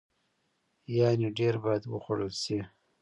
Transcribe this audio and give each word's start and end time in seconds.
يعنې 0.97 1.29
ډیر 1.37 1.53
باید 1.63 1.83
وخوړل 1.91 2.31
شي. 2.43 2.59